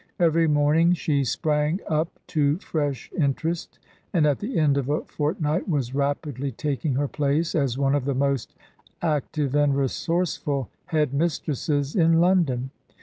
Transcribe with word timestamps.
Every 0.19 0.47
morning 0.47 0.93
she 0.93 1.23
sprang 1.23 1.79
up 1.87 2.17
to 2.29 2.57
fresh 2.57 3.11
interest, 3.15 3.77
and 4.11 4.25
at 4.25 4.39
the 4.39 4.57
end 4.57 4.75
of 4.77 4.89
a 4.89 5.01
fortnight 5.05 5.69
was 5.69 5.93
rapidly 5.93 6.51
taking 6.51 6.95
her 6.95 7.07
place 7.07 7.53
as 7.53 7.77
one 7.77 7.93
of 7.93 8.05
the 8.05 8.15
most 8.15 8.55
active 9.03 9.53
and 9.53 9.77
resourceful 9.77 10.71
Head 10.87 11.13
mistresses 11.13 11.95
in 11.95 12.19
London. 12.19 12.71